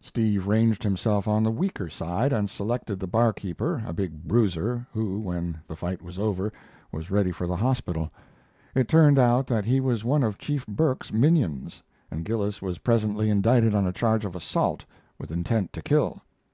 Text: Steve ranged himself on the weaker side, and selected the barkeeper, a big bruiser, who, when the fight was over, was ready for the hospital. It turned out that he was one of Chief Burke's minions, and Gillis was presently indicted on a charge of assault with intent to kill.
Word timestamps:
Steve 0.00 0.46
ranged 0.46 0.82
himself 0.82 1.28
on 1.28 1.42
the 1.42 1.50
weaker 1.50 1.86
side, 1.90 2.32
and 2.32 2.48
selected 2.48 2.98
the 2.98 3.06
barkeeper, 3.06 3.84
a 3.86 3.92
big 3.92 4.24
bruiser, 4.26 4.86
who, 4.90 5.20
when 5.20 5.58
the 5.68 5.76
fight 5.76 6.00
was 6.00 6.18
over, 6.18 6.50
was 6.90 7.10
ready 7.10 7.30
for 7.30 7.46
the 7.46 7.56
hospital. 7.56 8.10
It 8.74 8.88
turned 8.88 9.18
out 9.18 9.46
that 9.48 9.66
he 9.66 9.80
was 9.80 10.02
one 10.02 10.22
of 10.22 10.38
Chief 10.38 10.66
Burke's 10.66 11.12
minions, 11.12 11.82
and 12.10 12.24
Gillis 12.24 12.62
was 12.62 12.78
presently 12.78 13.28
indicted 13.28 13.74
on 13.74 13.86
a 13.86 13.92
charge 13.92 14.24
of 14.24 14.34
assault 14.34 14.82
with 15.18 15.30
intent 15.30 15.74
to 15.74 15.82
kill. 15.82 16.22